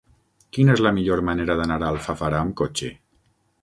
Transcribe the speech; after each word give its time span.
Quina 0.57 0.75
és 0.77 0.81
la 0.85 0.93
millor 0.95 1.23
manera 1.29 1.59
d'anar 1.61 1.79
a 1.85 1.93
Alfafara 1.93 2.43
amb 2.43 2.61
cotxe? 2.65 2.95